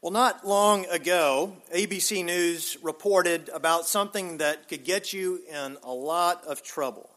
Well, 0.00 0.12
not 0.12 0.46
long 0.46 0.86
ago, 0.86 1.56
ABC 1.74 2.24
News 2.24 2.76
reported 2.84 3.50
about 3.52 3.84
something 3.84 4.38
that 4.38 4.68
could 4.68 4.84
get 4.84 5.12
you 5.12 5.40
in 5.50 5.76
a 5.82 5.90
lot 5.92 6.44
of 6.44 6.62
trouble 6.62 7.10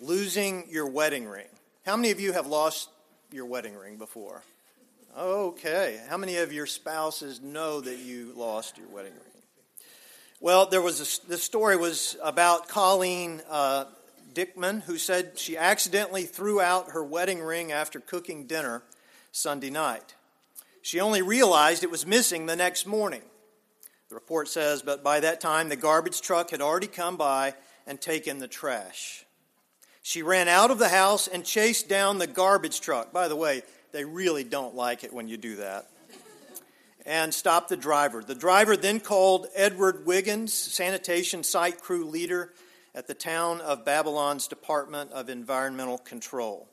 losing 0.00 0.64
your 0.68 0.88
wedding 0.88 1.28
ring. 1.28 1.46
How 1.86 1.94
many 1.96 2.10
of 2.10 2.18
you 2.18 2.32
have 2.32 2.48
lost 2.48 2.88
your 3.30 3.46
wedding 3.46 3.76
ring 3.76 3.98
before? 3.98 4.42
Okay. 5.16 6.00
How 6.08 6.16
many 6.16 6.38
of 6.38 6.52
your 6.52 6.66
spouses 6.66 7.40
know 7.40 7.80
that 7.80 7.98
you 7.98 8.32
lost 8.34 8.78
your 8.78 8.88
wedding 8.88 9.12
ring? 9.12 9.42
Well, 10.40 10.66
there 10.66 10.82
was 10.82 11.00
a, 11.00 11.28
this 11.28 11.44
story 11.44 11.76
was 11.76 12.16
about 12.20 12.66
Colleen 12.66 13.42
uh, 13.48 13.84
Dickman, 14.34 14.82
who 14.82 14.98
said 14.98 15.38
she 15.38 15.56
accidentally 15.56 16.24
threw 16.24 16.60
out 16.60 16.90
her 16.90 17.04
wedding 17.04 17.40
ring 17.40 17.70
after 17.70 18.00
cooking 18.00 18.46
dinner 18.48 18.82
Sunday 19.30 19.70
night. 19.70 20.16
She 20.82 21.00
only 21.00 21.22
realized 21.22 21.84
it 21.84 21.90
was 21.90 22.06
missing 22.06 22.46
the 22.46 22.56
next 22.56 22.86
morning. 22.86 23.22
The 24.08 24.16
report 24.16 24.48
says, 24.48 24.82
but 24.82 25.02
by 25.02 25.20
that 25.20 25.40
time 25.40 25.68
the 25.68 25.76
garbage 25.76 26.20
truck 26.20 26.50
had 26.50 26.60
already 26.60 26.88
come 26.88 27.16
by 27.16 27.54
and 27.86 28.00
taken 28.00 28.38
the 28.38 28.48
trash. 28.48 29.24
She 30.02 30.22
ran 30.22 30.48
out 30.48 30.72
of 30.72 30.78
the 30.78 30.88
house 30.88 31.28
and 31.28 31.44
chased 31.44 31.88
down 31.88 32.18
the 32.18 32.26
garbage 32.26 32.80
truck. 32.80 33.12
By 33.12 33.28
the 33.28 33.36
way, 33.36 33.62
they 33.92 34.04
really 34.04 34.42
don't 34.42 34.74
like 34.74 35.04
it 35.04 35.12
when 35.12 35.28
you 35.28 35.36
do 35.36 35.56
that. 35.56 35.88
And 37.06 37.32
stopped 37.32 37.68
the 37.68 37.76
driver. 37.76 38.22
The 38.22 38.34
driver 38.34 38.76
then 38.76 39.00
called 39.00 39.46
Edward 39.54 40.04
Wiggins, 40.04 40.52
sanitation 40.52 41.44
site 41.44 41.80
crew 41.80 42.04
leader 42.04 42.52
at 42.94 43.06
the 43.06 43.14
town 43.14 43.60
of 43.60 43.84
Babylon's 43.84 44.48
Department 44.48 45.12
of 45.12 45.28
Environmental 45.28 45.98
Control. 45.98 46.68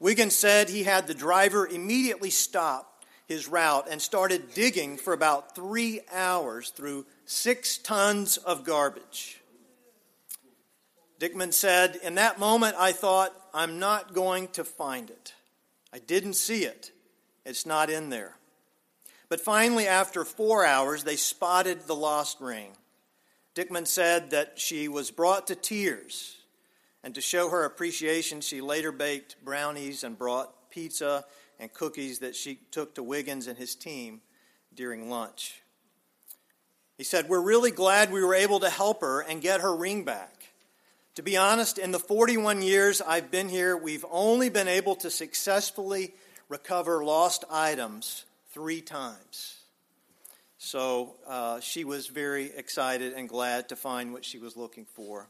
Wiggins 0.00 0.36
said 0.36 0.68
he 0.68 0.84
had 0.84 1.06
the 1.06 1.14
driver 1.14 1.66
immediately 1.66 2.30
stop 2.30 2.87
his 3.28 3.46
route 3.46 3.86
and 3.90 4.00
started 4.00 4.54
digging 4.54 4.96
for 4.96 5.12
about 5.12 5.54
three 5.54 6.00
hours 6.12 6.70
through 6.70 7.04
six 7.26 7.76
tons 7.76 8.38
of 8.38 8.64
garbage. 8.64 9.40
Dickman 11.20 11.52
said, 11.52 11.96
In 12.02 12.14
that 12.14 12.38
moment, 12.38 12.74
I 12.78 12.92
thought, 12.92 13.34
I'm 13.52 13.78
not 13.78 14.14
going 14.14 14.48
to 14.48 14.64
find 14.64 15.10
it. 15.10 15.34
I 15.92 15.98
didn't 15.98 16.34
see 16.34 16.64
it. 16.64 16.90
It's 17.44 17.66
not 17.66 17.90
in 17.90 18.08
there. 18.08 18.34
But 19.28 19.42
finally, 19.42 19.86
after 19.86 20.24
four 20.24 20.64
hours, 20.64 21.04
they 21.04 21.16
spotted 21.16 21.82
the 21.82 21.94
lost 21.94 22.40
ring. 22.40 22.70
Dickman 23.54 23.86
said 23.86 24.30
that 24.30 24.58
she 24.58 24.88
was 24.88 25.10
brought 25.10 25.48
to 25.48 25.54
tears. 25.54 26.36
And 27.04 27.14
to 27.14 27.20
show 27.20 27.50
her 27.50 27.64
appreciation, 27.64 28.40
she 28.40 28.60
later 28.60 28.92
baked 28.92 29.36
brownies 29.44 30.02
and 30.02 30.16
brought 30.16 30.70
pizza 30.70 31.24
and 31.58 31.72
cookies 31.72 32.20
that 32.20 32.36
she 32.36 32.60
took 32.70 32.94
to 32.94 33.02
Wiggins 33.02 33.46
and 33.46 33.58
his 33.58 33.74
team 33.74 34.20
during 34.74 35.10
lunch. 35.10 35.62
He 36.96 37.04
said, 37.04 37.28
We're 37.28 37.40
really 37.40 37.70
glad 37.70 38.10
we 38.10 38.22
were 38.22 38.34
able 38.34 38.60
to 38.60 38.70
help 38.70 39.00
her 39.00 39.20
and 39.20 39.40
get 39.40 39.60
her 39.60 39.74
ring 39.74 40.04
back. 40.04 40.34
To 41.14 41.22
be 41.22 41.36
honest, 41.36 41.78
in 41.78 41.90
the 41.90 41.98
41 41.98 42.62
years 42.62 43.00
I've 43.00 43.30
been 43.30 43.48
here, 43.48 43.76
we've 43.76 44.04
only 44.10 44.50
been 44.50 44.68
able 44.68 44.94
to 44.96 45.10
successfully 45.10 46.14
recover 46.48 47.04
lost 47.04 47.44
items 47.50 48.24
three 48.52 48.80
times. 48.80 49.56
So 50.58 51.14
uh, 51.26 51.60
she 51.60 51.84
was 51.84 52.08
very 52.08 52.52
excited 52.56 53.12
and 53.12 53.28
glad 53.28 53.68
to 53.68 53.76
find 53.76 54.12
what 54.12 54.24
she 54.24 54.38
was 54.38 54.56
looking 54.56 54.84
for. 54.84 55.28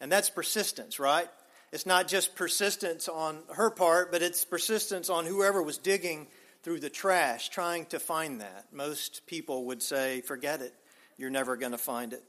And 0.00 0.10
that's 0.10 0.30
persistence, 0.30 0.98
right? 0.98 1.28
It's 1.72 1.86
not 1.86 2.08
just 2.08 2.34
persistence 2.34 3.08
on 3.08 3.38
her 3.54 3.70
part, 3.70 4.10
but 4.10 4.22
it's 4.22 4.44
persistence 4.44 5.08
on 5.08 5.24
whoever 5.24 5.62
was 5.62 5.78
digging 5.78 6.26
through 6.62 6.80
the 6.80 6.90
trash 6.90 7.48
trying 7.48 7.86
to 7.86 8.00
find 8.00 8.40
that. 8.40 8.66
Most 8.72 9.26
people 9.26 9.66
would 9.66 9.82
say, 9.82 10.20
forget 10.20 10.62
it, 10.62 10.74
you're 11.16 11.30
never 11.30 11.56
going 11.56 11.72
to 11.72 11.78
find 11.78 12.12
it. 12.12 12.22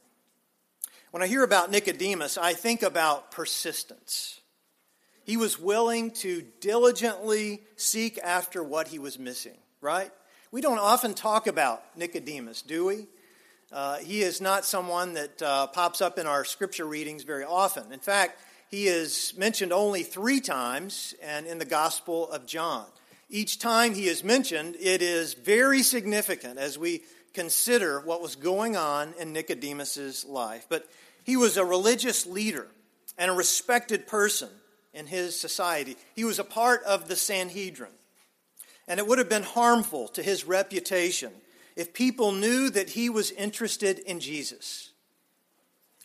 When 1.11 1.23
I 1.23 1.27
hear 1.27 1.43
about 1.43 1.71
Nicodemus, 1.71 2.37
I 2.37 2.53
think 2.53 2.83
about 2.83 3.31
persistence. 3.31 4.39
He 5.23 5.37
was 5.37 5.59
willing 5.59 6.11
to 6.11 6.43
diligently 6.61 7.61
seek 7.75 8.17
after 8.23 8.63
what 8.63 8.87
he 8.87 8.99
was 8.99 9.19
missing, 9.19 9.57
right? 9.81 10.11
We 10.51 10.61
don't 10.61 10.79
often 10.79 11.13
talk 11.13 11.47
about 11.47 11.83
Nicodemus, 11.97 12.61
do 12.61 12.85
we? 12.85 13.07
Uh, 13.71 13.97
he 13.97 14.21
is 14.21 14.41
not 14.41 14.65
someone 14.65 15.13
that 15.13 15.41
uh, 15.41 15.67
pops 15.67 16.01
up 16.01 16.19
in 16.19 16.27
our 16.27 16.43
scripture 16.43 16.85
readings 16.85 17.23
very 17.23 17.43
often. 17.43 17.91
In 17.91 17.99
fact, 17.99 18.39
he 18.71 18.87
is 18.87 19.33
mentioned 19.37 19.73
only 19.73 20.01
three 20.01 20.39
times 20.39 21.13
and 21.21 21.45
in 21.45 21.57
the 21.59 21.65
Gospel 21.65 22.31
of 22.31 22.45
John. 22.45 22.85
Each 23.29 23.59
time 23.59 23.93
he 23.93 24.07
is 24.07 24.23
mentioned, 24.23 24.77
it 24.79 25.01
is 25.01 25.33
very 25.33 25.83
significant 25.83 26.57
as 26.57 26.79
we 26.79 27.03
consider 27.33 27.99
what 27.99 28.21
was 28.21 28.37
going 28.37 28.77
on 28.77 29.13
in 29.19 29.33
Nicodemus's 29.33 30.23
life. 30.25 30.67
But 30.69 30.87
he 31.25 31.35
was 31.35 31.57
a 31.57 31.65
religious 31.65 32.25
leader 32.25 32.67
and 33.17 33.29
a 33.29 33.33
respected 33.33 34.07
person 34.07 34.49
in 34.93 35.05
his 35.05 35.37
society. 35.37 35.97
He 36.15 36.23
was 36.23 36.39
a 36.39 36.43
part 36.45 36.81
of 36.83 37.09
the 37.09 37.15
Sanhedrin. 37.17 37.91
And 38.87 38.99
it 38.99 39.07
would 39.07 39.19
have 39.19 39.29
been 39.29 39.43
harmful 39.43 40.07
to 40.09 40.23
his 40.23 40.45
reputation 40.45 41.31
if 41.75 41.93
people 41.93 42.31
knew 42.31 42.69
that 42.69 42.91
he 42.91 43.09
was 43.09 43.31
interested 43.31 43.99
in 43.99 44.21
Jesus. 44.21 44.91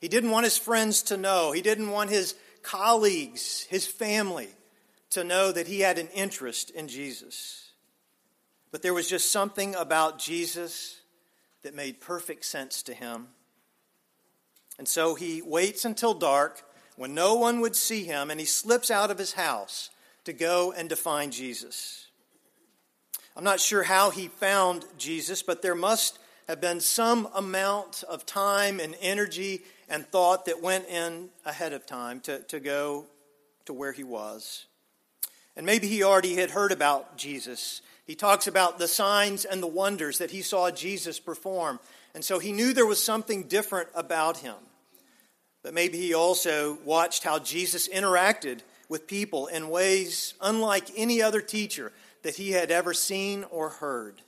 He 0.01 0.09
didn't 0.09 0.31
want 0.31 0.45
his 0.45 0.59
friends 0.59 1.03
to 1.05 1.17
know. 1.17 1.53
He 1.53 1.63
didn't 1.63 1.91
want 1.91 2.11
his 2.11 2.35
colleagues, 2.67 3.65
his 3.71 3.87
family, 3.87 4.49
to 5.11 5.23
know 5.23 5.53
that 5.53 5.69
he 5.69 5.81
had 5.81 5.99
an 5.99 6.09
interest 6.09 6.71
in 6.71 6.89
Jesus. 6.89 7.71
But 8.73 8.83
there 8.83 8.93
was 8.93 9.09
just 9.09 9.31
something 9.31 9.77
about 9.77 10.19
Jesus 10.19 11.01
that 11.63 11.77
made 11.77 12.01
perfect 12.01 12.45
sense 12.45 12.83
to 12.83 12.93
him. 12.93 13.29
And 14.79 14.89
so 14.89 15.15
he 15.15 15.43
waits 15.43 15.85
until 15.85 16.13
dark 16.13 16.63
when 16.97 17.15
no 17.15 17.37
one 17.37 17.61
would 17.61 17.77
see 17.77 18.03
him 18.05 18.31
and 18.31 18.41
he 18.41 18.47
slips 18.47 18.91
out 18.91 19.13
of 19.13 19.19
his 19.19 19.35
house 19.35 19.91
to 20.25 20.33
go 20.33 20.73
and 20.73 20.91
to 20.91 20.97
find 20.97 21.33
Jesus. 21.33 22.09
I'm 23.37 23.45
not 23.45 23.61
sure 23.61 23.85
how 23.85 24.11
he 24.11 24.27
found 24.27 24.85
Jesus, 24.99 25.41
but 25.43 25.63
there 25.63 25.77
must 25.77 26.19
have 26.49 26.61
been 26.61 26.81
some 26.81 27.29
amount 27.35 28.03
of 28.09 28.27
time 28.27 28.81
and 28.81 28.97
energy 29.01 29.63
and 29.89 30.07
thought 30.07 30.47
that 30.47 30.63
went 30.63 30.89
in 30.89 31.31
ahead 31.45 31.73
of 31.73 31.87
time 31.87 32.21
to, 32.21 32.41
to 32.45 32.61
go 32.61 33.07
to 33.67 33.73
where 33.73 33.93
he 33.93 34.05
was. 34.05 34.67
And 35.57 35.65
maybe 35.65 35.87
he 35.87 36.03
already 36.03 36.35
had 36.37 36.51
heard 36.51 36.73
about 36.73 37.17
Jesus. 37.17 37.81
He 38.05 38.15
talks 38.15 38.47
about 38.47 38.79
the 38.79 38.89
signs 38.89 39.45
and 39.45 39.63
the 39.63 39.67
wonders 39.67 40.19
that 40.19 40.31
he 40.31 40.43
saw 40.43 40.71
Jesus 40.71 41.19
perform. 41.19 41.81
And 42.15 42.25
so 42.25 42.39
he 42.39 42.53
knew 42.53 42.73
there 42.73 42.87
was 42.87 43.03
something 43.03 43.45
different 43.45 43.89
about 43.95 44.39
him. 44.39 44.57
But 45.63 45.75
maybe 45.75 45.99
he 45.99 46.15
also 46.15 46.79
watched 46.85 47.25
how 47.25 47.39
Jesus 47.39 47.89
interacted 47.89 48.61
with 48.89 49.09
people 49.09 49.49
in 49.49 49.69
ways 49.69 50.35
unlike 50.41 50.91
any 50.97 51.23
other 51.23 51.41
teacher 51.41 51.93
that 52.23 52.37
he 52.37 52.53
had 52.53 52.71
ever 52.71 52.95
seen 52.95 53.45
or 53.51 53.71
heard. 53.71 54.23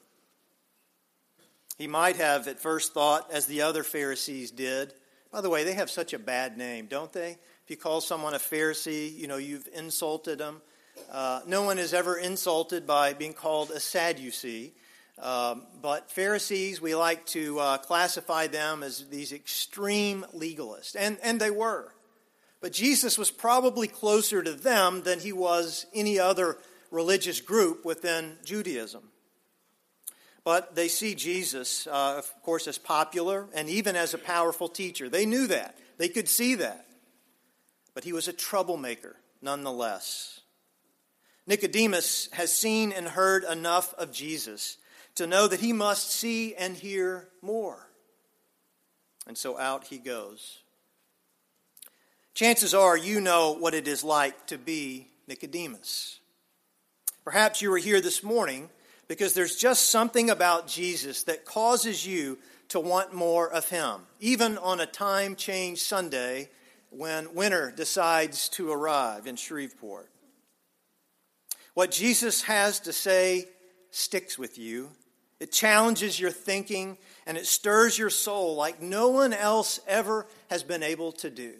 He 1.76 1.86
might 1.86 2.16
have 2.16 2.48
at 2.48 2.58
first 2.58 2.92
thought, 2.92 3.30
as 3.30 3.46
the 3.46 3.62
other 3.62 3.84
Pharisees 3.84 4.50
did, 4.50 4.92
by 5.32 5.40
the 5.40 5.50
way, 5.50 5.64
they 5.64 5.74
have 5.74 5.90
such 5.90 6.12
a 6.12 6.18
bad 6.18 6.56
name, 6.56 6.86
don't 6.86 7.12
they? 7.12 7.32
If 7.64 7.70
you 7.70 7.76
call 7.76 8.00
someone 8.00 8.34
a 8.34 8.38
Pharisee, 8.38 9.14
you 9.14 9.26
know, 9.26 9.36
you've 9.36 9.68
insulted 9.74 10.38
them. 10.38 10.62
Uh, 11.10 11.40
no 11.46 11.62
one 11.62 11.78
is 11.78 11.92
ever 11.94 12.16
insulted 12.16 12.86
by 12.86 13.12
being 13.12 13.34
called 13.34 13.70
a 13.70 13.80
Sadducee. 13.80 14.72
Um, 15.20 15.66
but 15.82 16.10
Pharisees, 16.10 16.80
we 16.80 16.94
like 16.94 17.26
to 17.26 17.58
uh, 17.58 17.78
classify 17.78 18.46
them 18.46 18.82
as 18.82 19.08
these 19.08 19.32
extreme 19.32 20.24
legalists, 20.34 20.96
and, 20.98 21.18
and 21.22 21.40
they 21.40 21.50
were. 21.50 21.92
But 22.60 22.72
Jesus 22.72 23.18
was 23.18 23.30
probably 23.30 23.88
closer 23.88 24.42
to 24.42 24.52
them 24.52 25.02
than 25.02 25.20
he 25.20 25.32
was 25.32 25.86
any 25.94 26.18
other 26.18 26.58
religious 26.90 27.40
group 27.40 27.84
within 27.84 28.38
Judaism. 28.44 29.10
But 30.44 30.74
they 30.74 30.88
see 30.88 31.14
Jesus, 31.14 31.86
uh, 31.86 32.16
of 32.18 32.42
course, 32.42 32.66
as 32.66 32.78
popular 32.78 33.46
and 33.54 33.68
even 33.68 33.96
as 33.96 34.14
a 34.14 34.18
powerful 34.18 34.68
teacher. 34.68 35.08
They 35.08 35.26
knew 35.26 35.46
that, 35.48 35.76
they 35.98 36.08
could 36.08 36.28
see 36.28 36.54
that. 36.56 36.86
But 37.94 38.04
he 38.04 38.12
was 38.12 38.28
a 38.28 38.32
troublemaker 38.32 39.16
nonetheless. 39.42 40.40
Nicodemus 41.46 42.28
has 42.32 42.52
seen 42.52 42.92
and 42.92 43.08
heard 43.08 43.42
enough 43.44 43.94
of 43.94 44.12
Jesus 44.12 44.76
to 45.14 45.26
know 45.26 45.48
that 45.48 45.60
he 45.60 45.72
must 45.72 46.10
see 46.10 46.54
and 46.54 46.76
hear 46.76 47.28
more. 47.42 47.88
And 49.26 49.36
so 49.36 49.58
out 49.58 49.86
he 49.86 49.98
goes. 49.98 50.58
Chances 52.34 52.72
are 52.72 52.96
you 52.96 53.20
know 53.20 53.52
what 53.52 53.74
it 53.74 53.88
is 53.88 54.04
like 54.04 54.46
to 54.46 54.58
be 54.58 55.08
Nicodemus. 55.26 56.20
Perhaps 57.24 57.60
you 57.60 57.70
were 57.70 57.78
here 57.78 58.00
this 58.00 58.22
morning 58.22 58.70
because 59.08 59.32
there's 59.32 59.56
just 59.56 59.88
something 59.88 60.30
about 60.30 60.68
Jesus 60.68 61.24
that 61.24 61.44
causes 61.44 62.06
you 62.06 62.38
to 62.68 62.78
want 62.78 63.14
more 63.14 63.50
of 63.50 63.68
him, 63.70 64.02
even 64.20 64.58
on 64.58 64.80
a 64.80 64.86
time 64.86 65.34
change 65.34 65.78
Sunday 65.78 66.50
when 66.90 67.34
winter 67.34 67.72
decides 67.74 68.48
to 68.50 68.70
arrive 68.70 69.26
in 69.26 69.36
Shreveport. 69.36 70.10
What 71.74 71.90
Jesus 71.90 72.42
has 72.42 72.80
to 72.80 72.92
say 72.92 73.46
sticks 73.90 74.38
with 74.38 74.58
you, 74.58 74.90
It 75.40 75.52
challenges 75.52 76.18
your 76.18 76.30
thinking 76.30 76.98
and 77.26 77.36
it 77.36 77.46
stirs 77.46 77.98
your 77.98 78.10
soul 78.10 78.56
like 78.56 78.82
no 78.82 79.08
one 79.08 79.32
else 79.32 79.78
ever 79.86 80.26
has 80.50 80.62
been 80.62 80.82
able 80.82 81.12
to 81.12 81.30
do. 81.30 81.54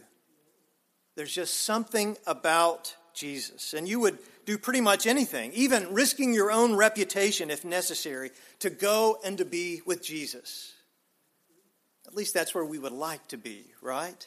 There's 1.16 1.34
just 1.34 1.62
something 1.62 2.16
about 2.26 2.94
Jesus. 3.14 3.74
And 3.74 3.88
you 3.88 4.00
would 4.00 4.18
do 4.48 4.56
pretty 4.56 4.80
much 4.80 5.06
anything, 5.06 5.52
even 5.52 5.92
risking 5.92 6.32
your 6.32 6.50
own 6.50 6.74
reputation 6.74 7.50
if 7.50 7.66
necessary, 7.66 8.30
to 8.58 8.70
go 8.70 9.18
and 9.22 9.36
to 9.36 9.44
be 9.44 9.82
with 9.84 10.02
Jesus. 10.02 10.72
At 12.06 12.14
least 12.14 12.32
that's 12.32 12.54
where 12.54 12.64
we 12.64 12.78
would 12.78 12.92
like 12.92 13.28
to 13.28 13.36
be, 13.36 13.66
right? 13.82 14.26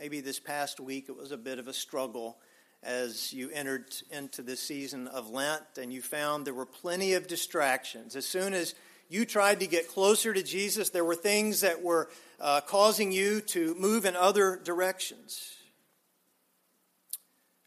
Maybe 0.00 0.20
this 0.20 0.40
past 0.40 0.80
week 0.80 1.04
it 1.08 1.16
was 1.16 1.30
a 1.30 1.36
bit 1.36 1.60
of 1.60 1.68
a 1.68 1.72
struggle 1.72 2.36
as 2.82 3.32
you 3.32 3.48
entered 3.50 3.94
into 4.10 4.42
this 4.42 4.58
season 4.58 5.06
of 5.06 5.30
Lent 5.30 5.62
and 5.80 5.92
you 5.92 6.02
found 6.02 6.44
there 6.44 6.52
were 6.52 6.66
plenty 6.66 7.12
of 7.12 7.28
distractions. 7.28 8.16
As 8.16 8.26
soon 8.26 8.54
as 8.54 8.74
you 9.08 9.24
tried 9.24 9.60
to 9.60 9.68
get 9.68 9.86
closer 9.86 10.34
to 10.34 10.42
Jesus, 10.42 10.90
there 10.90 11.04
were 11.04 11.14
things 11.14 11.60
that 11.60 11.80
were 11.80 12.10
uh, 12.40 12.60
causing 12.62 13.12
you 13.12 13.40
to 13.42 13.76
move 13.76 14.04
in 14.04 14.16
other 14.16 14.60
directions. 14.64 15.54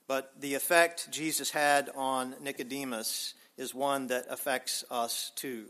But 0.07 0.39
the 0.39 0.53
effect 0.53 1.11
Jesus 1.11 1.51
had 1.51 1.89
on 1.95 2.35
Nicodemus 2.41 3.33
is 3.57 3.75
one 3.75 4.07
that 4.07 4.25
affects 4.29 4.85
us 4.89 5.31
too. 5.35 5.65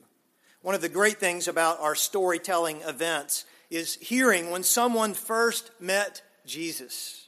One 0.62 0.76
of 0.76 0.82
the 0.82 0.90
great 0.90 1.18
things 1.18 1.48
about 1.48 1.80
our 1.80 1.96
storytelling 1.96 2.82
events 2.82 3.46
is 3.70 3.96
hearing 3.96 4.52
when 4.52 4.64
someone 4.64 5.14
first 5.14 5.72
met 5.80 6.22
Jesus, 6.46 7.28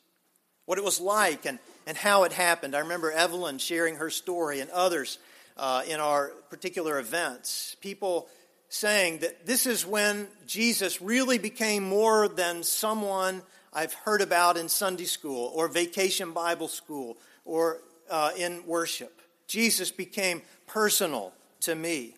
what 0.66 0.78
it 0.78 0.84
was 0.84 1.00
like 1.00 1.46
and, 1.46 1.60
and 1.88 1.98
how 1.98 2.24
it 2.24 2.32
happened. 2.32 2.76
I 2.76 2.80
remember 2.80 3.12
Evelyn 3.12 3.58
sharing 3.58 3.96
her 3.96 4.10
story 4.10 4.60
and 4.60 4.70
others 4.70 5.18
uh, 5.58 5.84
in 5.88 6.00
our 6.00 6.30
particular 6.50 7.00
events. 7.00 7.76
People 7.82 8.28
saying 8.70 9.20
that 9.20 9.46
this 9.46 9.66
is 9.66 9.86
when 9.86 10.28
Jesus 10.46 11.02
really 11.02 11.38
became 11.38 11.84
more 11.84 12.28
than 12.28 12.64
someone 12.64 13.42
I've 13.72 13.94
heard 13.94 14.22
about 14.22 14.58
in 14.58 14.70
Sunday 14.70 15.06
school 15.06 15.52
or 15.56 15.68
vacation 15.68 16.32
Bible 16.32 16.68
school 16.68 17.18
or 17.46 17.82
uh, 18.10 18.32
in 18.38 18.66
worship. 18.66 19.22
Jesus 19.48 19.92
became 19.92 20.42
personal 20.68 21.34
to 21.62 21.76
me. 21.76 22.16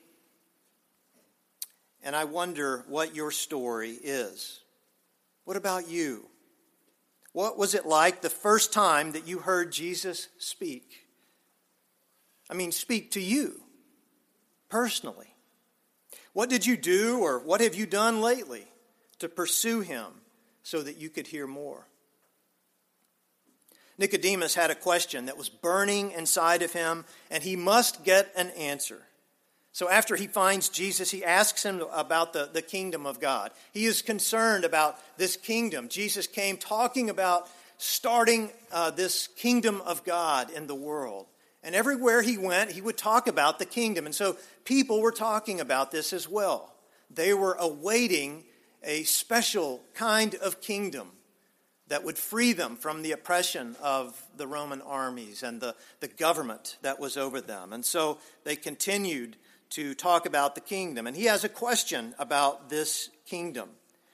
And 2.04 2.16
I 2.16 2.24
wonder 2.24 2.84
what 2.88 3.16
your 3.16 3.32
story 3.32 3.92
is. 3.92 4.62
What 5.46 5.58
about 5.58 5.90
you? 5.90 6.28
What 7.34 7.58
was 7.58 7.76
it 7.76 7.86
like 7.86 8.22
the 8.22 8.30
first 8.30 8.74
time 8.74 9.14
that 9.14 9.28
you 9.28 9.40
heard 9.40 9.72
Jesus 9.72 10.30
speak? 10.38 11.08
I 12.50 12.54
mean, 12.54 12.72
speak 12.72 13.12
to 13.12 13.22
you 13.22 13.62
personally. 14.70 15.34
What 16.34 16.50
did 16.50 16.66
you 16.66 16.76
do 16.76 17.20
or 17.20 17.40
what 17.40 17.62
have 17.62 17.76
you 17.76 17.86
done 17.86 18.22
lately 18.22 18.66
to 19.20 19.30
pursue 19.30 19.82
him 19.82 20.08
so 20.64 20.82
that 20.82 20.98
you 20.98 21.10
could 21.10 21.28
hear 21.28 21.48
more? 21.48 21.88
Nicodemus 23.98 24.56
had 24.56 24.72
a 24.72 24.76
question 24.76 25.28
that 25.28 25.38
was 25.38 25.50
burning 25.50 26.12
inside 26.12 26.64
of 26.64 26.74
him, 26.74 27.06
and 27.30 27.44
he 27.44 27.56
must 27.56 28.04
get 28.04 28.32
an 28.36 28.50
answer. 28.52 29.02
So 29.74 29.90
after 29.90 30.16
he 30.16 30.28
finds 30.28 30.70
Jesus, 30.70 31.12
he 31.12 31.24
asks 31.24 31.64
him 31.64 31.84
about 31.94 32.34
the, 32.34 32.50
the 32.52 32.62
kingdom 32.62 33.06
of 33.06 33.20
God. 33.20 33.52
He 33.72 33.86
is 33.86 34.02
concerned 34.02 34.66
about 34.66 34.98
this 35.18 35.38
kingdom. 35.38 35.88
Jesus 35.88 36.28
came 36.28 36.58
talking 36.58 37.10
about 37.10 37.48
starting 37.78 38.52
uh, 38.72 38.92
this 38.92 39.28
kingdom 39.28 39.82
of 39.86 40.04
God 40.04 40.50
in 40.52 40.68
the 40.68 40.76
world. 40.76 41.28
And 41.64 41.76
everywhere 41.76 42.22
he 42.22 42.38
went, 42.38 42.72
he 42.72 42.82
would 42.82 42.98
talk 42.98 43.28
about 43.28 43.60
the 43.60 43.66
kingdom. 43.66 44.06
And 44.06 44.16
so 44.16 44.36
people 44.66 45.00
were 45.00 45.12
talking 45.12 45.60
about 45.60 45.92
this 45.92 46.12
as 46.12 46.28
well. 46.28 46.74
They 47.10 47.34
were 47.34 47.56
awaiting 47.60 48.44
a 48.84 49.04
special 49.04 49.82
kind 49.94 50.36
of 50.36 50.62
kingdom 50.62 51.12
that 51.88 52.04
would 52.04 52.18
free 52.18 52.54
them 52.54 52.78
from 52.78 53.02
the 53.02 53.12
oppression 53.12 53.76
of 53.82 54.22
the 54.38 54.48
Roman 54.48 54.82
armies 54.82 55.44
and 55.44 55.60
the, 55.60 55.76
the 56.00 56.08
government 56.08 56.78
that 56.82 57.00
was 57.00 57.18
over 57.18 57.42
them. 57.42 57.74
And 57.74 57.84
so 57.84 58.18
they 58.46 58.56
continued 58.56 59.36
to 59.72 59.94
talk 59.94 60.26
about 60.26 60.56
the 60.56 60.62
kingdom. 60.62 61.06
And 61.06 61.16
he 61.16 61.26
has 61.26 61.44
a 61.44 61.50
question 61.50 62.16
about 62.18 62.70
this 62.70 63.10
kingdom. 63.26 63.70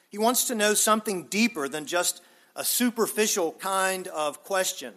He 0.09 0.17
wants 0.17 0.45
to 0.45 0.55
know 0.55 0.73
something 0.73 1.25
deeper 1.25 1.67
than 1.67 1.85
just 1.85 2.21
a 2.55 2.63
superficial 2.63 3.51
kind 3.53 4.07
of 4.07 4.43
question 4.43 4.93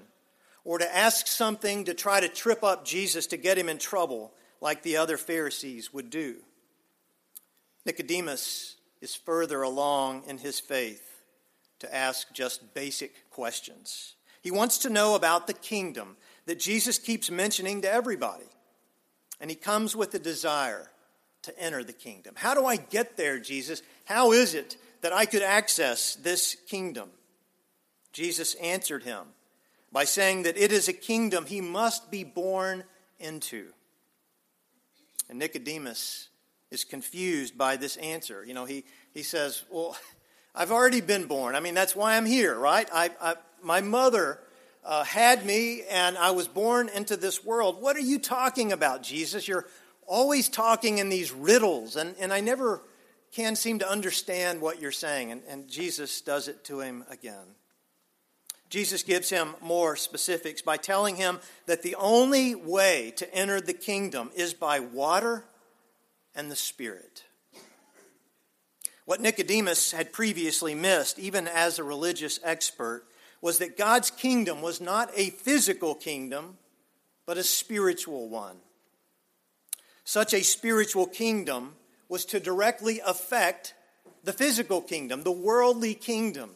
or 0.64 0.78
to 0.78 0.96
ask 0.96 1.26
something 1.26 1.84
to 1.84 1.94
try 1.94 2.20
to 2.20 2.28
trip 2.28 2.62
up 2.62 2.84
Jesus 2.84 3.26
to 3.28 3.36
get 3.36 3.58
him 3.58 3.68
in 3.68 3.78
trouble 3.78 4.32
like 4.60 4.82
the 4.82 4.96
other 4.96 5.16
Pharisees 5.16 5.92
would 5.92 6.10
do. 6.10 6.36
Nicodemus 7.86 8.76
is 9.00 9.14
further 9.14 9.62
along 9.62 10.24
in 10.26 10.38
his 10.38 10.60
faith 10.60 11.22
to 11.78 11.94
ask 11.94 12.32
just 12.32 12.74
basic 12.74 13.30
questions. 13.30 14.14
He 14.42 14.50
wants 14.50 14.78
to 14.78 14.90
know 14.90 15.14
about 15.14 15.46
the 15.46 15.54
kingdom 15.54 16.16
that 16.46 16.58
Jesus 16.58 16.98
keeps 16.98 17.30
mentioning 17.30 17.82
to 17.82 17.92
everybody 17.92 18.46
and 19.40 19.50
he 19.50 19.56
comes 19.56 19.96
with 19.96 20.14
a 20.14 20.18
desire 20.18 20.90
to 21.42 21.58
enter 21.58 21.82
the 21.82 21.92
kingdom. 21.92 22.34
How 22.36 22.54
do 22.54 22.66
I 22.66 22.76
get 22.76 23.16
there, 23.16 23.38
Jesus? 23.38 23.82
How 24.04 24.32
is 24.32 24.54
it 24.54 24.76
that 25.00 25.12
I 25.12 25.24
could 25.24 25.42
access 25.42 26.14
this 26.16 26.56
kingdom? 26.66 27.08
Jesus 28.12 28.54
answered 28.56 29.04
him 29.04 29.24
by 29.92 30.04
saying 30.04 30.42
that 30.42 30.58
it 30.58 30.72
is 30.72 30.88
a 30.88 30.92
kingdom 30.92 31.46
he 31.46 31.60
must 31.60 32.10
be 32.10 32.24
born 32.24 32.84
into. 33.18 33.68
And 35.28 35.38
Nicodemus 35.38 36.29
is 36.70 36.84
confused 36.84 37.58
by 37.58 37.76
this 37.76 37.96
answer. 37.96 38.44
You 38.44 38.54
know, 38.54 38.64
he, 38.64 38.84
he 39.12 39.22
says, 39.22 39.64
Well, 39.70 39.96
I've 40.54 40.72
already 40.72 41.00
been 41.00 41.26
born. 41.26 41.54
I 41.54 41.60
mean, 41.60 41.74
that's 41.74 41.94
why 41.94 42.16
I'm 42.16 42.26
here, 42.26 42.58
right? 42.58 42.88
I, 42.92 43.10
I 43.20 43.34
my 43.62 43.80
mother 43.80 44.40
uh, 44.84 45.04
had 45.04 45.44
me 45.44 45.82
and 45.90 46.16
I 46.16 46.30
was 46.30 46.48
born 46.48 46.88
into 46.88 47.16
this 47.16 47.44
world. 47.44 47.80
What 47.80 47.96
are 47.96 48.00
you 48.00 48.18
talking 48.18 48.72
about, 48.72 49.02
Jesus? 49.02 49.46
You're 49.46 49.66
always 50.06 50.48
talking 50.48 50.98
in 50.98 51.08
these 51.08 51.30
riddles, 51.30 51.96
and, 51.96 52.14
and 52.18 52.32
I 52.32 52.40
never 52.40 52.82
can 53.32 53.54
seem 53.54 53.78
to 53.78 53.88
understand 53.88 54.60
what 54.60 54.80
you're 54.80 54.90
saying. 54.90 55.30
And, 55.30 55.42
and 55.48 55.68
Jesus 55.68 56.20
does 56.20 56.48
it 56.48 56.64
to 56.64 56.80
him 56.80 57.04
again. 57.08 57.54
Jesus 58.68 59.02
gives 59.02 59.30
him 59.30 59.54
more 59.60 59.96
specifics 59.96 60.62
by 60.62 60.76
telling 60.76 61.16
him 61.16 61.40
that 61.66 61.82
the 61.82 61.96
only 61.96 62.54
way 62.54 63.12
to 63.16 63.34
enter 63.34 63.60
the 63.60 63.72
kingdom 63.72 64.30
is 64.34 64.54
by 64.54 64.80
water 64.80 65.44
and 66.34 66.50
the 66.50 66.56
Spirit. 66.56 67.24
What 69.04 69.20
Nicodemus 69.20 69.92
had 69.92 70.12
previously 70.12 70.74
missed, 70.74 71.18
even 71.18 71.48
as 71.48 71.78
a 71.78 71.84
religious 71.84 72.38
expert, 72.44 73.04
was 73.40 73.58
that 73.58 73.76
God's 73.76 74.10
kingdom 74.10 74.62
was 74.62 74.80
not 74.80 75.10
a 75.16 75.30
physical 75.30 75.94
kingdom, 75.94 76.58
but 77.26 77.38
a 77.38 77.42
spiritual 77.42 78.28
one. 78.28 78.56
Such 80.04 80.34
a 80.34 80.42
spiritual 80.42 81.06
kingdom 81.06 81.74
was 82.08 82.24
to 82.26 82.40
directly 82.40 83.00
affect 83.04 83.74
the 84.24 84.32
physical 84.32 84.80
kingdom, 84.80 85.22
the 85.22 85.32
worldly 85.32 85.94
kingdom, 85.94 86.50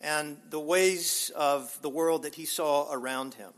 and 0.00 0.36
the 0.50 0.60
ways 0.60 1.30
of 1.34 1.78
the 1.80 1.88
world 1.88 2.24
that 2.24 2.34
he 2.34 2.44
saw 2.44 2.92
around 2.92 3.34
him. 3.34 3.52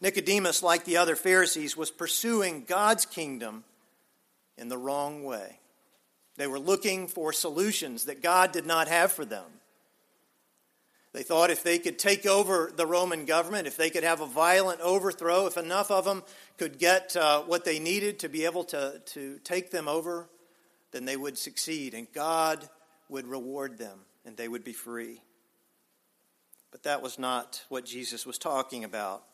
Nicodemus, 0.00 0.62
like 0.62 0.84
the 0.84 0.96
other 0.96 1.16
Pharisees, 1.16 1.76
was 1.76 1.90
pursuing 1.90 2.64
God's 2.64 3.06
kingdom 3.06 3.64
in 4.62 4.68
the 4.68 4.78
wrong 4.78 5.24
way. 5.24 5.58
They 6.36 6.46
were 6.46 6.60
looking 6.60 7.08
for 7.08 7.32
solutions 7.32 8.04
that 8.04 8.22
God 8.22 8.52
did 8.52 8.64
not 8.64 8.86
have 8.86 9.10
for 9.10 9.24
them. 9.24 9.44
They 11.12 11.24
thought 11.24 11.50
if 11.50 11.64
they 11.64 11.78
could 11.78 11.98
take 11.98 12.24
over 12.24 12.72
the 12.74 12.86
Roman 12.86 13.26
government, 13.26 13.66
if 13.66 13.76
they 13.76 13.90
could 13.90 14.04
have 14.04 14.20
a 14.20 14.26
violent 14.26 14.80
overthrow, 14.80 15.46
if 15.46 15.56
enough 15.56 15.90
of 15.90 16.04
them 16.04 16.22
could 16.56 16.78
get 16.78 17.16
uh, 17.16 17.42
what 17.42 17.64
they 17.64 17.80
needed 17.80 18.20
to 18.20 18.28
be 18.28 18.44
able 18.44 18.62
to, 18.64 19.02
to 19.04 19.40
take 19.42 19.72
them 19.72 19.88
over, 19.88 20.30
then 20.92 21.04
they 21.04 21.16
would 21.16 21.36
succeed 21.36 21.92
and 21.92 22.06
God 22.12 22.66
would 23.08 23.26
reward 23.26 23.78
them 23.78 23.98
and 24.24 24.36
they 24.36 24.46
would 24.46 24.64
be 24.64 24.72
free. 24.72 25.20
But 26.70 26.84
that 26.84 27.02
was 27.02 27.18
not 27.18 27.64
what 27.68 27.84
Jesus 27.84 28.24
was 28.24 28.38
talking 28.38 28.84
about. 28.84 29.24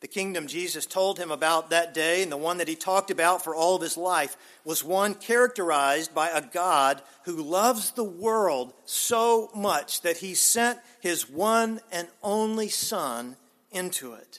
The 0.00 0.08
kingdom 0.08 0.46
Jesus 0.46 0.84
told 0.84 1.18
him 1.18 1.30
about 1.30 1.70
that 1.70 1.94
day, 1.94 2.22
and 2.22 2.30
the 2.30 2.36
one 2.36 2.58
that 2.58 2.68
he 2.68 2.76
talked 2.76 3.10
about 3.10 3.42
for 3.42 3.54
all 3.54 3.76
of 3.76 3.82
his 3.82 3.96
life, 3.96 4.36
was 4.62 4.84
one 4.84 5.14
characterized 5.14 6.14
by 6.14 6.28
a 6.28 6.42
God 6.42 7.00
who 7.24 7.42
loves 7.42 7.92
the 7.92 8.04
world 8.04 8.74
so 8.84 9.50
much 9.54 10.02
that 10.02 10.18
he 10.18 10.34
sent 10.34 10.78
his 11.00 11.28
one 11.30 11.80
and 11.90 12.08
only 12.22 12.68
Son 12.68 13.36
into 13.72 14.12
it. 14.12 14.38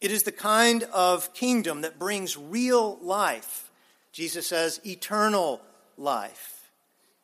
It 0.00 0.12
is 0.12 0.22
the 0.22 0.32
kind 0.32 0.84
of 0.84 1.34
kingdom 1.34 1.80
that 1.80 1.98
brings 1.98 2.36
real 2.36 2.98
life. 3.02 3.72
Jesus 4.12 4.46
says, 4.46 4.80
eternal 4.86 5.60
life. 5.96 6.70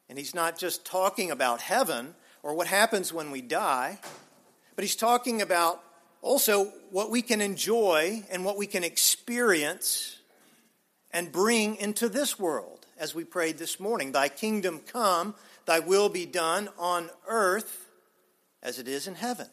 And 0.08 0.18
he's 0.18 0.34
not 0.34 0.58
just 0.58 0.84
talking 0.84 1.30
about 1.30 1.60
heaven 1.60 2.16
or 2.42 2.54
what 2.54 2.66
happens 2.66 3.12
when 3.12 3.30
we 3.30 3.40
die, 3.40 4.00
but 4.74 4.82
he's 4.82 4.96
talking 4.96 5.40
about 5.40 5.80
also 6.24 6.72
what 6.90 7.10
we 7.10 7.22
can 7.22 7.40
enjoy 7.40 8.22
and 8.30 8.44
what 8.44 8.56
we 8.56 8.66
can 8.66 8.82
experience 8.82 10.18
and 11.12 11.30
bring 11.30 11.76
into 11.76 12.08
this 12.08 12.38
world, 12.38 12.86
as 12.98 13.14
we 13.14 13.24
prayed 13.24 13.58
this 13.58 13.78
morning. 13.78 14.10
Thy 14.10 14.28
kingdom 14.28 14.80
come, 14.80 15.34
thy 15.66 15.80
will 15.80 16.08
be 16.08 16.26
done 16.26 16.68
on 16.78 17.10
earth 17.28 17.88
as 18.62 18.78
it 18.78 18.88
is 18.88 19.06
in 19.06 19.14
heaven. 19.14 19.48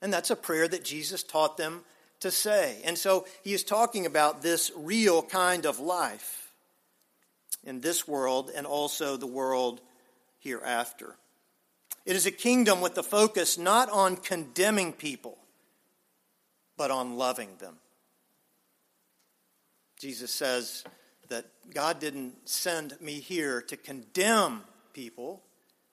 And 0.00 0.12
that's 0.12 0.30
a 0.30 0.36
prayer 0.36 0.66
that 0.66 0.84
Jesus 0.84 1.22
taught 1.22 1.58
them 1.58 1.82
to 2.20 2.30
say. 2.30 2.80
And 2.84 2.96
so 2.96 3.26
he 3.44 3.52
is 3.52 3.62
talking 3.62 4.06
about 4.06 4.42
this 4.42 4.72
real 4.74 5.22
kind 5.22 5.66
of 5.66 5.78
life 5.78 6.50
in 7.62 7.80
this 7.80 8.08
world 8.08 8.50
and 8.54 8.66
also 8.66 9.16
the 9.16 9.26
world 9.26 9.80
hereafter. 10.38 11.16
It 12.06 12.16
is 12.16 12.24
a 12.24 12.30
kingdom 12.30 12.80
with 12.80 12.94
the 12.94 13.02
focus 13.02 13.58
not 13.58 13.90
on 13.90 14.16
condemning 14.16 14.92
people, 14.92 15.36
but 16.76 16.90
on 16.90 17.16
loving 17.16 17.50
them. 17.58 17.76
Jesus 19.98 20.30
says 20.30 20.84
that 21.28 21.46
God 21.72 21.98
didn't 21.98 22.48
send 22.48 23.00
me 23.00 23.14
here 23.14 23.62
to 23.62 23.76
condemn 23.76 24.62
people, 24.92 25.42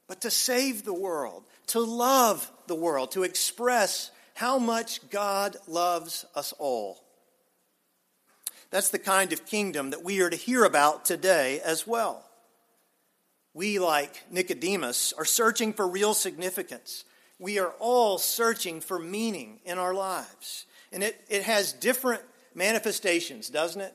but 0.08 0.22
to 0.22 0.30
save 0.30 0.84
the 0.84 0.94
world, 0.94 1.44
to 1.68 1.80
love 1.80 2.52
the 2.68 2.76
world, 2.76 3.12
to 3.12 3.24
express 3.24 4.12
how 4.36 4.60
much 4.60 5.10
God 5.10 5.58
loves 5.68 6.26
us 6.36 6.54
all. 6.60 7.04
That's 8.72 8.90
the 8.90 9.00
kind 9.00 9.32
of 9.32 9.46
kingdom 9.46 9.92
that 9.92 10.04
we 10.04 10.22
are 10.22 10.30
to 10.30 10.36
hear 10.36 10.64
about 10.64 11.06
today 11.06 11.62
as 11.64 11.86
well. 11.86 12.26
We, 13.54 13.78
like 13.78 14.24
Nicodemus, 14.32 15.14
are 15.14 15.26
searching 15.26 15.74
for 15.74 15.88
real 15.88 16.16
significance. 16.16 17.06
We 17.38 17.60
are 17.60 17.74
all 17.80 18.18
searching 18.18 18.82
for 18.82 18.98
meaning 18.98 19.60
in 19.64 19.78
our 19.78 19.94
lives. 19.94 20.66
And 20.94 21.04
it, 21.04 21.26
it 21.28 21.44
has 21.44 21.74
different 21.74 22.22
manifestations, 22.54 23.50
doesn't 23.50 23.82
it? 23.82 23.94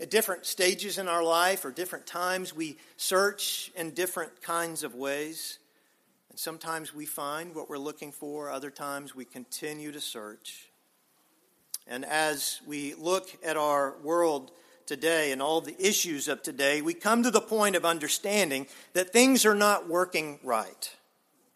At 0.00 0.10
different 0.10 0.46
stages 0.46 0.96
in 0.96 1.06
our 1.06 1.22
life 1.22 1.66
or 1.66 1.70
different 1.70 2.06
times, 2.06 2.56
we 2.56 2.78
search 2.96 3.70
in 3.76 3.90
different 3.90 4.40
kinds 4.40 4.82
of 4.82 4.94
ways. 4.94 5.58
And 6.30 6.38
sometimes 6.38 6.94
we 6.94 7.04
find 7.04 7.54
what 7.54 7.68
we're 7.68 7.76
looking 7.76 8.10
for, 8.10 8.50
other 8.50 8.70
times 8.70 9.14
we 9.14 9.26
continue 9.26 9.92
to 9.92 10.00
search. 10.00 10.70
And 11.86 12.06
as 12.06 12.60
we 12.66 12.94
look 12.94 13.28
at 13.44 13.58
our 13.58 13.96
world 14.02 14.52
today 14.86 15.32
and 15.32 15.42
all 15.42 15.60
the 15.60 15.76
issues 15.78 16.28
of 16.28 16.42
today, 16.42 16.80
we 16.80 16.94
come 16.94 17.22
to 17.22 17.30
the 17.30 17.40
point 17.40 17.76
of 17.76 17.84
understanding 17.84 18.66
that 18.94 19.12
things 19.12 19.44
are 19.44 19.54
not 19.54 19.88
working 19.88 20.38
right. 20.42 20.90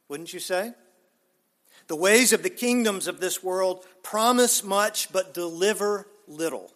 Wouldn't 0.09 0.35
you 0.35 0.41
say? 0.41 0.75
The 1.87 1.97
ways 1.97 2.33
of 2.33 2.43
the 2.43 2.50
kingdoms 2.50 3.07
of 3.07 3.21
this 3.21 3.43
world 3.43 3.85
promise 4.03 4.64
much 4.64 5.12
but 5.12 5.35
deliver 5.35 6.07
little. 6.26 6.73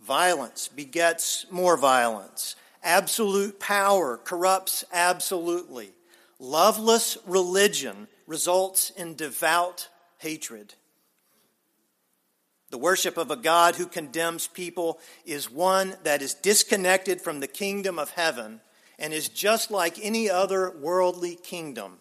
Violence 0.00 0.68
begets 0.68 1.46
more 1.50 1.76
violence. 1.76 2.56
Absolute 2.82 3.60
power 3.60 4.16
corrupts 4.16 4.84
absolutely. 4.92 5.90
Loveless 6.38 7.18
religion 7.26 8.08
results 8.26 8.90
in 8.90 9.14
devout 9.14 9.88
hatred. 10.18 10.74
The 12.70 12.78
worship 12.78 13.16
of 13.16 13.30
a 13.30 13.36
God 13.36 13.76
who 13.76 13.86
condemns 13.86 14.46
people 14.46 14.98
is 15.24 15.50
one 15.50 15.96
that 16.04 16.22
is 16.22 16.34
disconnected 16.34 17.20
from 17.20 17.40
the 17.40 17.46
kingdom 17.46 17.98
of 17.98 18.10
heaven 18.10 18.60
and 18.98 19.12
is 19.12 19.28
just 19.28 19.70
like 19.70 19.98
any 20.02 20.28
other 20.28 20.70
worldly 20.70 21.36
kingdom. 21.36 21.98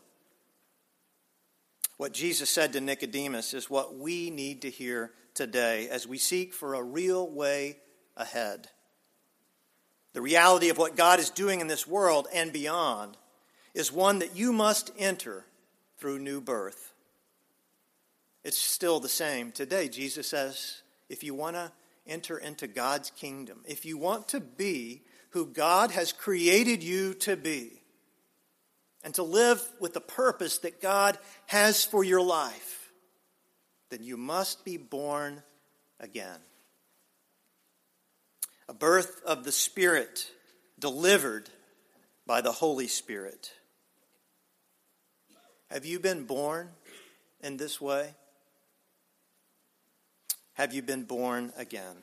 What 1.97 2.13
Jesus 2.13 2.49
said 2.49 2.73
to 2.73 2.81
Nicodemus 2.81 3.53
is 3.53 3.69
what 3.69 3.97
we 3.97 4.29
need 4.29 4.61
to 4.61 4.69
hear 4.69 5.11
today 5.33 5.89
as 5.89 6.07
we 6.07 6.19
seek 6.19 6.53
for 6.53 6.75
a 6.75 6.83
real 6.83 7.27
way 7.27 7.77
ahead. 8.15 8.69
The 10.13 10.21
reality 10.21 10.69
of 10.69 10.77
what 10.77 10.95
God 10.95 11.19
is 11.19 11.29
doing 11.29 11.59
in 11.59 11.67
this 11.67 11.87
world 11.87 12.27
and 12.33 12.53
beyond 12.53 13.17
is 13.73 13.91
one 13.91 14.19
that 14.19 14.35
you 14.35 14.53
must 14.53 14.91
enter 14.97 15.45
through 15.97 16.19
new 16.19 16.39
birth. 16.39 16.93
It's 18.43 18.57
still 18.57 18.99
the 18.99 19.09
same 19.09 19.51
today. 19.51 19.89
Jesus 19.89 20.27
says, 20.27 20.81
if 21.09 21.23
you 21.23 21.33
want 21.33 21.55
to 21.55 21.71
enter 22.05 22.37
into 22.37 22.67
God's 22.67 23.09
kingdom, 23.11 23.61
if 23.67 23.85
you 23.85 23.97
want 23.97 24.27
to 24.29 24.39
be 24.39 25.01
who 25.31 25.45
God 25.45 25.91
has 25.91 26.13
created 26.13 26.81
you 26.81 27.13
to 27.15 27.35
be, 27.35 27.81
and 29.03 29.13
to 29.15 29.23
live 29.23 29.61
with 29.79 29.93
the 29.93 30.01
purpose 30.01 30.59
that 30.59 30.81
God 30.81 31.17
has 31.47 31.85
for 31.85 32.03
your 32.03 32.21
life, 32.21 32.91
then 33.89 34.03
you 34.03 34.17
must 34.17 34.65
be 34.65 34.77
born 34.77 35.43
again. 35.99 36.39
A 38.67 38.73
birth 38.73 39.21
of 39.25 39.43
the 39.43 39.51
Spirit 39.51 40.29
delivered 40.79 41.49
by 42.25 42.41
the 42.41 42.51
Holy 42.51 42.87
Spirit. 42.87 43.51
Have 45.69 45.85
you 45.85 45.99
been 45.99 46.25
born 46.25 46.69
in 47.41 47.57
this 47.57 47.79
way? 47.79 48.13
Have 50.53 50.73
you 50.73 50.81
been 50.81 51.03
born 51.03 51.53
again? 51.55 51.97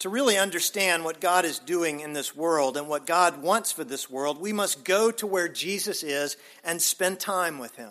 To 0.00 0.08
really 0.08 0.38
understand 0.38 1.04
what 1.04 1.20
God 1.20 1.44
is 1.44 1.58
doing 1.58 2.00
in 2.00 2.12
this 2.12 2.36
world 2.36 2.76
and 2.76 2.86
what 2.88 3.04
God 3.04 3.42
wants 3.42 3.72
for 3.72 3.82
this 3.82 4.08
world, 4.08 4.40
we 4.40 4.52
must 4.52 4.84
go 4.84 5.10
to 5.10 5.26
where 5.26 5.48
Jesus 5.48 6.04
is 6.04 6.36
and 6.62 6.80
spend 6.80 7.18
time 7.18 7.58
with 7.58 7.74
him. 7.74 7.90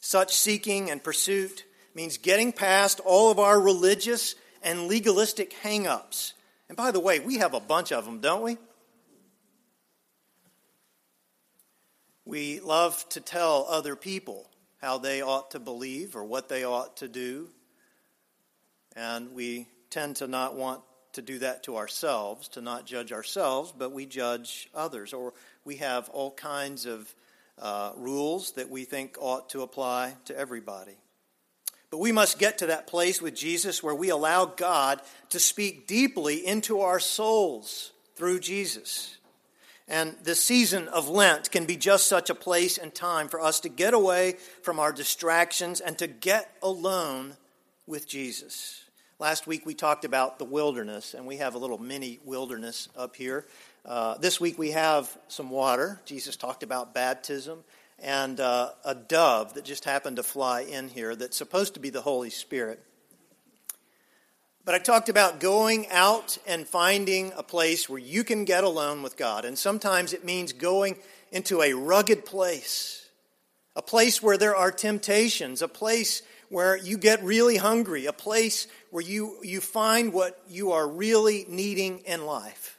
Such 0.00 0.34
seeking 0.34 0.90
and 0.90 1.04
pursuit 1.04 1.64
means 1.94 2.16
getting 2.16 2.52
past 2.52 3.00
all 3.00 3.30
of 3.30 3.38
our 3.38 3.60
religious 3.60 4.34
and 4.62 4.88
legalistic 4.88 5.52
hang 5.52 5.86
ups. 5.86 6.32
And 6.68 6.76
by 6.76 6.90
the 6.90 7.00
way, 7.00 7.20
we 7.20 7.36
have 7.36 7.52
a 7.52 7.60
bunch 7.60 7.92
of 7.92 8.06
them, 8.06 8.20
don't 8.20 8.42
we? 8.42 8.56
We 12.24 12.60
love 12.60 13.06
to 13.10 13.20
tell 13.20 13.66
other 13.68 13.94
people 13.94 14.48
how 14.80 14.96
they 14.96 15.20
ought 15.20 15.50
to 15.50 15.60
believe 15.60 16.16
or 16.16 16.24
what 16.24 16.48
they 16.48 16.64
ought 16.64 16.96
to 16.98 17.08
do. 17.08 17.48
And 18.96 19.34
we 19.34 19.68
tend 19.90 20.16
to 20.16 20.26
not 20.26 20.54
want 20.54 20.80
to 21.14 21.22
do 21.22 21.38
that 21.40 21.62
to 21.64 21.76
ourselves, 21.76 22.48
to 22.48 22.60
not 22.60 22.86
judge 22.86 23.12
ourselves, 23.12 23.72
but 23.76 23.92
we 23.92 24.06
judge 24.06 24.68
others. 24.74 25.12
Or 25.12 25.32
we 25.64 25.76
have 25.76 26.08
all 26.10 26.30
kinds 26.30 26.86
of 26.86 27.12
uh, 27.58 27.92
rules 27.96 28.52
that 28.52 28.70
we 28.70 28.84
think 28.84 29.16
ought 29.20 29.50
to 29.50 29.62
apply 29.62 30.16
to 30.26 30.36
everybody. 30.36 30.96
But 31.90 31.98
we 31.98 32.12
must 32.12 32.38
get 32.38 32.58
to 32.58 32.66
that 32.66 32.88
place 32.88 33.22
with 33.22 33.36
Jesus 33.36 33.82
where 33.82 33.94
we 33.94 34.10
allow 34.10 34.46
God 34.46 35.00
to 35.30 35.38
speak 35.38 35.86
deeply 35.86 36.44
into 36.44 36.80
our 36.80 36.98
souls 36.98 37.92
through 38.16 38.40
Jesus. 38.40 39.16
And 39.86 40.16
the 40.22 40.34
season 40.34 40.88
of 40.88 41.08
Lent 41.08 41.50
can 41.50 41.66
be 41.66 41.76
just 41.76 42.06
such 42.06 42.30
a 42.30 42.34
place 42.34 42.78
and 42.78 42.94
time 42.94 43.28
for 43.28 43.40
us 43.40 43.60
to 43.60 43.68
get 43.68 43.94
away 43.94 44.36
from 44.62 44.80
our 44.80 44.92
distractions 44.92 45.80
and 45.80 45.96
to 45.98 46.06
get 46.06 46.50
alone 46.62 47.36
with 47.86 48.08
Jesus. 48.08 48.82
Last 49.20 49.46
week 49.46 49.64
we 49.64 49.74
talked 49.74 50.04
about 50.04 50.40
the 50.40 50.44
wilderness, 50.44 51.14
and 51.14 51.24
we 51.24 51.36
have 51.36 51.54
a 51.54 51.58
little 51.58 51.78
mini 51.78 52.18
wilderness 52.24 52.88
up 52.96 53.14
here. 53.14 53.46
Uh, 53.86 54.18
this 54.18 54.40
week 54.40 54.58
we 54.58 54.72
have 54.72 55.16
some 55.28 55.50
water. 55.50 56.00
Jesus 56.04 56.34
talked 56.34 56.64
about 56.64 56.94
baptism 56.94 57.62
and 58.00 58.40
uh, 58.40 58.70
a 58.84 58.92
dove 58.92 59.54
that 59.54 59.64
just 59.64 59.84
happened 59.84 60.16
to 60.16 60.24
fly 60.24 60.62
in 60.62 60.88
here 60.88 61.14
that's 61.14 61.36
supposed 61.36 61.74
to 61.74 61.80
be 61.80 61.90
the 61.90 62.00
Holy 62.00 62.28
Spirit. 62.28 62.82
But 64.64 64.74
I 64.74 64.78
talked 64.78 65.08
about 65.08 65.38
going 65.38 65.88
out 65.90 66.36
and 66.44 66.66
finding 66.66 67.32
a 67.36 67.44
place 67.44 67.88
where 67.88 68.00
you 68.00 68.24
can 68.24 68.44
get 68.44 68.64
alone 68.64 69.00
with 69.00 69.16
God. 69.16 69.44
And 69.44 69.56
sometimes 69.56 70.12
it 70.12 70.24
means 70.24 70.52
going 70.52 70.96
into 71.30 71.62
a 71.62 71.74
rugged 71.74 72.26
place, 72.26 73.08
a 73.76 73.82
place 73.82 74.20
where 74.20 74.38
there 74.38 74.56
are 74.56 74.72
temptations, 74.72 75.62
a 75.62 75.68
place 75.68 76.22
where 76.48 76.76
you 76.76 76.98
get 76.98 77.22
really 77.22 77.56
hungry, 77.56 78.06
a 78.06 78.12
place 78.12 78.66
where 78.90 79.02
you, 79.02 79.38
you 79.42 79.60
find 79.60 80.12
what 80.12 80.40
you 80.48 80.72
are 80.72 80.86
really 80.88 81.46
needing 81.48 82.00
in 82.00 82.24
life, 82.24 82.78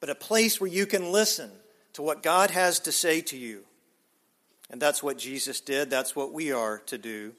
but 0.00 0.10
a 0.10 0.14
place 0.14 0.60
where 0.60 0.70
you 0.70 0.86
can 0.86 1.12
listen 1.12 1.50
to 1.92 2.02
what 2.02 2.22
God 2.22 2.50
has 2.50 2.80
to 2.80 2.92
say 2.92 3.20
to 3.22 3.36
you. 3.36 3.64
And 4.70 4.80
that's 4.80 5.02
what 5.02 5.18
Jesus 5.18 5.60
did, 5.60 5.90
that's 5.90 6.14
what 6.14 6.32
we 6.32 6.52
are 6.52 6.78
to 6.86 6.98
do. 6.98 7.32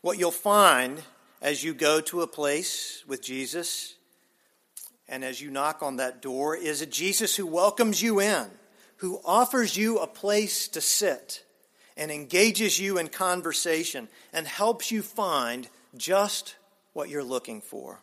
What 0.00 0.18
you'll 0.18 0.30
find 0.30 1.02
as 1.40 1.62
you 1.62 1.74
go 1.74 2.00
to 2.02 2.22
a 2.22 2.26
place 2.26 3.04
with 3.06 3.22
Jesus 3.22 3.94
and 5.08 5.24
as 5.24 5.40
you 5.40 5.50
knock 5.50 5.82
on 5.82 5.96
that 5.96 6.20
door 6.20 6.56
is 6.56 6.82
a 6.82 6.86
Jesus 6.86 7.36
who 7.36 7.46
welcomes 7.46 8.02
you 8.02 8.20
in, 8.20 8.46
who 8.96 9.20
offers 9.24 9.76
you 9.76 9.98
a 9.98 10.06
place 10.06 10.68
to 10.68 10.80
sit 10.80 11.44
and 11.96 12.10
engages 12.10 12.78
you 12.78 12.98
in 12.98 13.08
conversation 13.08 14.08
and 14.32 14.46
helps 14.46 14.90
you 14.90 15.02
find 15.02 15.68
just 15.96 16.56
what 16.92 17.08
you're 17.08 17.24
looking 17.24 17.60
for. 17.60 18.00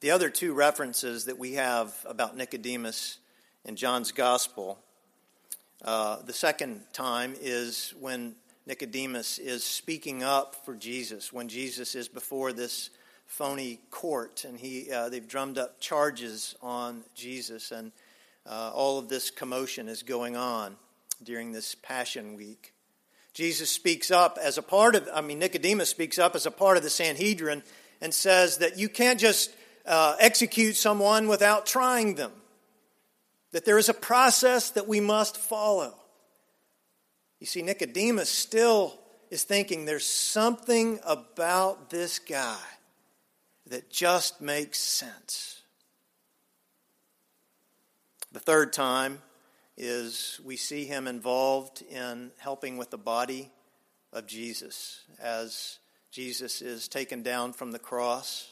The 0.00 0.10
other 0.10 0.28
two 0.28 0.52
references 0.52 1.24
that 1.24 1.38
we 1.38 1.54
have 1.54 1.94
about 2.06 2.36
Nicodemus 2.36 3.18
in 3.64 3.76
John's 3.76 4.12
Gospel, 4.12 4.78
uh, 5.82 6.22
the 6.22 6.32
second 6.32 6.82
time 6.92 7.34
is 7.40 7.94
when 7.98 8.34
Nicodemus 8.66 9.38
is 9.38 9.64
speaking 9.64 10.22
up 10.22 10.56
for 10.64 10.74
Jesus 10.74 11.32
when 11.32 11.48
Jesus 11.48 11.94
is 11.94 12.08
before 12.08 12.52
this 12.52 12.90
phony 13.26 13.80
court, 13.90 14.44
and 14.44 14.58
he 14.58 14.90
uh, 14.90 15.08
they've 15.08 15.26
drummed 15.26 15.56
up 15.56 15.80
charges 15.80 16.56
on 16.60 17.04
Jesus, 17.14 17.70
and 17.70 17.92
uh, 18.44 18.72
all 18.74 18.98
of 18.98 19.08
this 19.08 19.30
commotion 19.30 19.88
is 19.88 20.02
going 20.02 20.36
on 20.36 20.76
during 21.22 21.52
this 21.52 21.74
Passion 21.74 22.36
Week. 22.36 22.72
Jesus 23.34 23.70
speaks 23.70 24.10
up 24.10 24.38
as 24.40 24.56
a 24.56 24.62
part 24.62 24.94
of, 24.94 25.08
I 25.12 25.20
mean, 25.20 25.38
Nicodemus 25.38 25.90
speaks 25.90 26.18
up 26.18 26.34
as 26.34 26.46
a 26.46 26.50
part 26.50 26.76
of 26.76 26.82
the 26.82 26.90
Sanhedrin 26.90 27.62
and 28.00 28.14
says 28.14 28.58
that 28.58 28.78
you 28.78 28.88
can't 28.88 29.20
just 29.20 29.54
uh, 29.84 30.16
execute 30.18 30.76
someone 30.76 31.28
without 31.28 31.66
trying 31.66 32.14
them, 32.14 32.32
that 33.52 33.64
there 33.64 33.78
is 33.78 33.88
a 33.88 33.94
process 33.94 34.70
that 34.70 34.88
we 34.88 35.00
must 35.00 35.36
follow. 35.36 35.94
You 37.40 37.46
see, 37.46 37.62
Nicodemus 37.62 38.30
still 38.30 38.98
is 39.30 39.44
thinking 39.44 39.84
there's 39.84 40.06
something 40.06 40.98
about 41.04 41.90
this 41.90 42.18
guy 42.18 42.56
that 43.66 43.90
just 43.90 44.40
makes 44.40 44.78
sense. 44.78 45.60
The 48.32 48.40
third 48.40 48.72
time 48.72 49.20
is 49.76 50.40
we 50.44 50.56
see 50.56 50.84
him 50.84 51.06
involved 51.06 51.82
in 51.82 52.30
helping 52.38 52.76
with 52.76 52.90
the 52.90 52.98
body 52.98 53.50
of 54.12 54.26
Jesus 54.26 55.02
as 55.20 55.78
Jesus 56.10 56.62
is 56.62 56.88
taken 56.88 57.22
down 57.22 57.52
from 57.52 57.72
the 57.72 57.78
cross. 57.78 58.48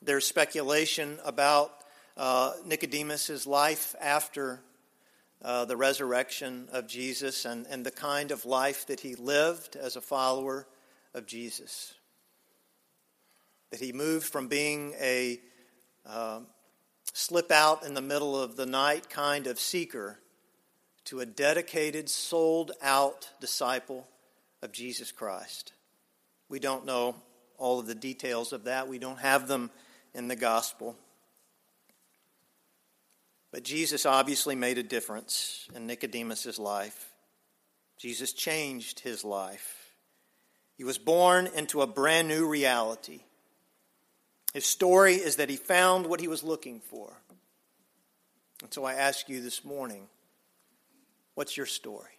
There's 0.00 0.26
speculation 0.26 1.18
about 1.24 1.72
uh, 2.16 2.52
Nicodemus' 2.64 3.46
life 3.46 3.94
after 4.00 4.60
uh, 5.42 5.64
the 5.64 5.76
resurrection 5.76 6.68
of 6.72 6.86
Jesus 6.86 7.44
and, 7.44 7.66
and 7.68 7.84
the 7.84 7.90
kind 7.90 8.30
of 8.30 8.44
life 8.44 8.86
that 8.86 9.00
he 9.00 9.16
lived 9.16 9.74
as 9.74 9.96
a 9.96 10.00
follower 10.00 10.68
of 11.14 11.26
Jesus. 11.26 11.94
That 13.70 13.80
he 13.80 13.92
moved 13.92 14.26
from 14.26 14.46
being 14.46 14.94
a 15.00 15.40
uh, 16.06 16.40
slip 17.12 17.50
out 17.50 17.84
in 17.84 17.94
the 17.94 18.00
middle 18.00 18.40
of 18.40 18.56
the 18.56 18.66
night 18.66 19.10
kind 19.10 19.46
of 19.46 19.58
seeker 19.58 20.18
to 21.04 21.20
a 21.20 21.26
dedicated, 21.26 22.08
sold 22.08 22.72
out 22.80 23.30
disciple 23.40 24.06
of 24.62 24.72
Jesus 24.72 25.12
Christ. 25.12 25.72
We 26.48 26.58
don't 26.58 26.86
know 26.86 27.16
all 27.58 27.80
of 27.80 27.86
the 27.86 27.94
details 27.94 28.52
of 28.52 28.64
that, 28.64 28.88
we 28.88 28.98
don't 28.98 29.18
have 29.18 29.48
them 29.48 29.70
in 30.14 30.28
the 30.28 30.36
gospel. 30.36 30.96
But 33.52 33.64
Jesus 33.64 34.06
obviously 34.06 34.54
made 34.54 34.78
a 34.78 34.82
difference 34.82 35.68
in 35.76 35.86
Nicodemus' 35.86 36.58
life. 36.58 37.10
Jesus 37.98 38.32
changed 38.32 39.00
his 39.00 39.24
life. 39.24 39.92
He 40.76 40.84
was 40.84 40.98
born 40.98 41.48
into 41.54 41.82
a 41.82 41.86
brand 41.86 42.28
new 42.28 42.48
reality. 42.48 43.20
His 44.52 44.66
story 44.66 45.14
is 45.14 45.36
that 45.36 45.48
he 45.48 45.56
found 45.56 46.06
what 46.06 46.20
he 46.20 46.28
was 46.28 46.42
looking 46.42 46.80
for. 46.80 47.12
And 48.62 48.72
so 48.72 48.84
I 48.84 48.94
ask 48.94 49.28
you 49.28 49.40
this 49.40 49.64
morning 49.64 50.08
what's 51.34 51.56
your 51.56 51.66
story? 51.66 52.10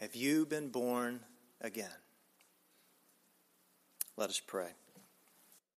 Have 0.00 0.14
you 0.14 0.46
been 0.46 0.68
born 0.68 1.20
again? 1.60 1.90
Let 4.16 4.30
us 4.30 4.40
pray. 4.40 4.70